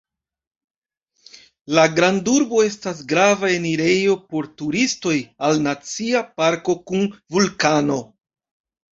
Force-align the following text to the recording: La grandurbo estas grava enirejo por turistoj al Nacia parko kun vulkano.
La 1.79 1.81
grandurbo 1.97 2.61
estas 2.67 3.01
grava 3.11 3.51
enirejo 3.55 4.15
por 4.31 4.47
turistoj 4.61 5.13
al 5.49 5.61
Nacia 5.67 6.23
parko 6.43 6.75
kun 6.93 7.05
vulkano. 7.37 7.99